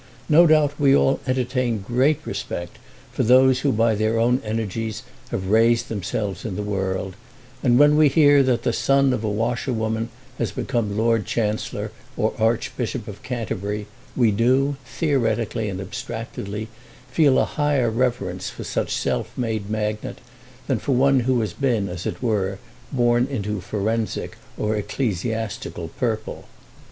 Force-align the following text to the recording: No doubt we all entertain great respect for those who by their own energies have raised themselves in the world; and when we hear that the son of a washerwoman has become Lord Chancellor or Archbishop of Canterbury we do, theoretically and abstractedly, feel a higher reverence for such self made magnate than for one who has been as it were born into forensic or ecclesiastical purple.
No 0.27 0.47
doubt 0.47 0.79
we 0.79 0.95
all 0.95 1.19
entertain 1.27 1.85
great 1.87 2.25
respect 2.25 2.79
for 3.11 3.21
those 3.21 3.59
who 3.59 3.71
by 3.71 3.93
their 3.93 4.17
own 4.17 4.41
energies 4.43 5.03
have 5.29 5.45
raised 5.51 5.89
themselves 5.89 6.43
in 6.43 6.55
the 6.55 6.63
world; 6.63 7.13
and 7.61 7.77
when 7.77 7.95
we 7.95 8.07
hear 8.07 8.41
that 8.41 8.63
the 8.63 8.73
son 8.73 9.13
of 9.13 9.23
a 9.23 9.29
washerwoman 9.29 10.09
has 10.39 10.51
become 10.51 10.97
Lord 10.97 11.27
Chancellor 11.27 11.91
or 12.17 12.33
Archbishop 12.39 13.07
of 13.07 13.21
Canterbury 13.21 13.85
we 14.15 14.31
do, 14.31 14.75
theoretically 14.85 15.69
and 15.69 15.79
abstractedly, 15.79 16.67
feel 17.11 17.37
a 17.37 17.45
higher 17.45 17.91
reverence 17.91 18.49
for 18.49 18.63
such 18.63 18.95
self 18.95 19.31
made 19.37 19.69
magnate 19.69 20.17
than 20.65 20.79
for 20.79 20.93
one 20.93 21.19
who 21.19 21.41
has 21.41 21.53
been 21.53 21.87
as 21.87 22.07
it 22.07 22.23
were 22.23 22.57
born 22.91 23.27
into 23.27 23.61
forensic 23.61 24.35
or 24.57 24.75
ecclesiastical 24.75 25.89
purple. 25.89 26.47